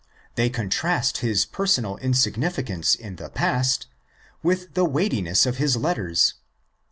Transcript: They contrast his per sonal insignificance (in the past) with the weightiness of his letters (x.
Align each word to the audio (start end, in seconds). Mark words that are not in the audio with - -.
They 0.33 0.49
contrast 0.49 1.17
his 1.19 1.45
per 1.45 1.67
sonal 1.67 2.01
insignificance 2.01 2.95
(in 2.95 3.17
the 3.17 3.29
past) 3.29 3.85
with 4.41 4.73
the 4.73 4.83
weightiness 4.83 5.45
of 5.45 5.57
his 5.57 5.77
letters 5.77 6.29
(x. 6.29 6.37